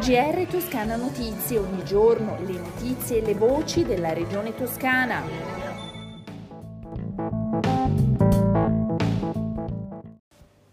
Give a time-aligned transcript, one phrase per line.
[0.00, 5.22] GR Toscana Notizie, ogni giorno le notizie e le voci della regione toscana.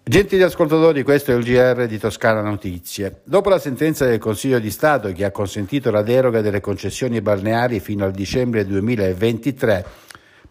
[0.01, 3.19] Gentili ascoltatori, questo è il GR di Toscana Notizie.
[3.25, 7.82] Dopo la sentenza del Consiglio di Stato che ha consentito la deroga delle concessioni balneari
[7.82, 9.86] fino al dicembre 2023,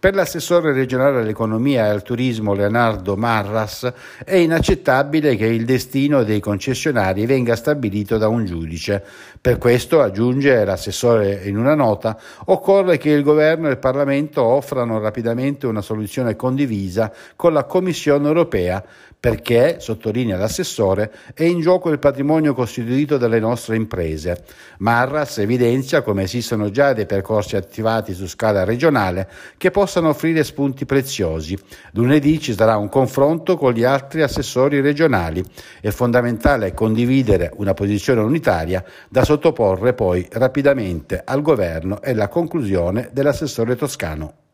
[0.06, 3.92] per l'assessore regionale all'economia e al turismo Leonardo Marras
[4.24, 9.02] è inaccettabile che il destino dei concessionari venga stabilito da un giudice.
[9.40, 15.00] Per questo, aggiunge l'assessore in una nota, occorre che il governo e il Parlamento offrano
[15.00, 18.84] rapidamente una soluzione condivisa con la Commissione europea
[19.18, 24.44] perché, sottolinea l'assessore, è in gioco il patrimonio costituito dalle nostre imprese.
[24.78, 30.84] Marras evidenzia come esistono già dei percorsi attivati su scala regionale che possano offrire spunti
[30.84, 31.58] preziosi.
[31.92, 35.42] Lunedì ci sarà un confronto con gli altri assessori regionali.
[35.80, 43.08] È fondamentale condividere una posizione unitaria da sottoporre poi rapidamente al governo e la conclusione
[43.12, 44.45] dell'assessore toscano.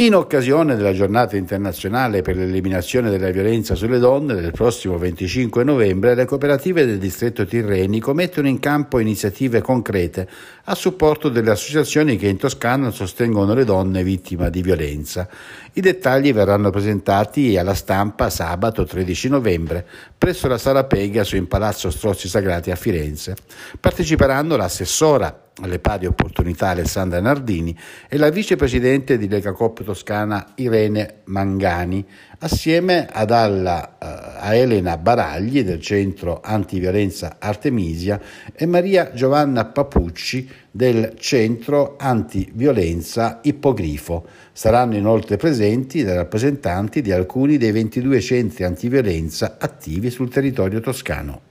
[0.00, 6.14] In occasione della giornata internazionale per l'eliminazione della violenza sulle donne del prossimo 25 novembre,
[6.14, 10.26] le cooperative del distretto tirrenico mettono in campo iniziative concrete
[10.64, 15.28] a supporto delle associazioni che in Toscana sostengono le donne vittime di violenza.
[15.74, 21.90] I dettagli verranno presentati alla stampa sabato 13 novembre presso la Sala Pegaso in Palazzo
[21.90, 23.36] Strozzi Sagrati a Firenze.
[23.78, 27.76] Parteciperanno l'assessora alle pari opportunità Alessandra Nardini
[28.08, 32.04] e la vicepresidente di Lega Coop Toscana Irene Mangani,
[32.38, 34.04] assieme ad alla, uh,
[34.38, 38.20] a Elena Baragli del centro antiviolenza Artemisia
[38.54, 44.26] e Maria Giovanna Papucci del centro antiviolenza Ippogrifo.
[44.52, 51.49] Saranno inoltre presenti dei rappresentanti di alcuni dei 22 centri antiviolenza attivi sul territorio toscano.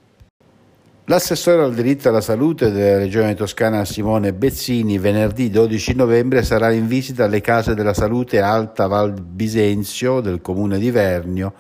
[1.09, 6.85] L'assessore al diritto alla salute della Regione Toscana Simone Bezzini venerdì 12 novembre sarà in
[6.85, 11.55] visita alle case della salute Alta Val Bisenzio del comune di Vernio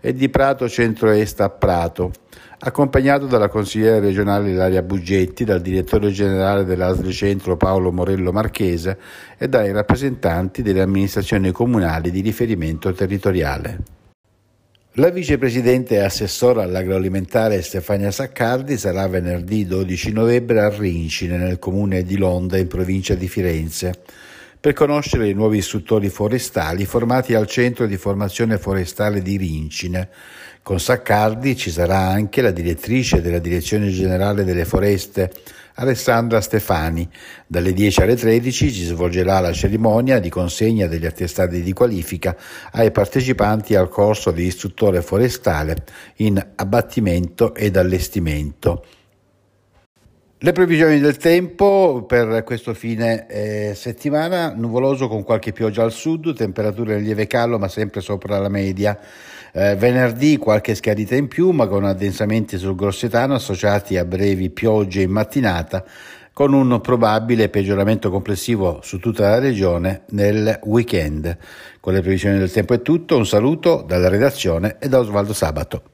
[0.00, 2.12] e di Prato Centro-Est a Prato,
[2.60, 8.98] accompagnato dalla consigliera regionale Ilaria Buggetti, dal direttore generale dell'ASL Centro Paolo Morello Marchese
[9.36, 14.03] e dai rappresentanti delle amministrazioni comunali di riferimento territoriale.
[14.98, 22.04] La vicepresidente e assessora all'agroalimentare Stefania Saccardi sarà venerdì 12 novembre a Rincine, nel comune
[22.04, 24.02] di Londa, in provincia di Firenze,
[24.64, 30.08] per conoscere i nuovi istruttori forestali formati al Centro di Formazione Forestale di Rincine.
[30.62, 35.30] Con Saccardi ci sarà anche la direttrice della Direzione Generale delle Foreste
[35.74, 37.06] Alessandra Stefani.
[37.46, 42.34] Dalle 10 alle 13 si svolgerà la cerimonia di consegna degli attestati di qualifica
[42.72, 45.84] ai partecipanti al corso di istruttore forestale
[46.16, 48.82] in abbattimento ed allestimento.
[50.38, 56.34] Le previsioni del tempo per questo fine eh, settimana, nuvoloso con qualche pioggia al sud,
[56.34, 58.98] temperature in lieve calo ma sempre sopra la media.
[59.52, 65.00] Eh, venerdì qualche schiarita in più, ma con addensamenti sul Grossetano associati a brevi piogge
[65.00, 65.82] in mattinata,
[66.32, 71.38] con un probabile peggioramento complessivo su tutta la regione nel weekend.
[71.80, 75.93] Con le previsioni del tempo è tutto, un saluto dalla redazione e da Osvaldo Sabato.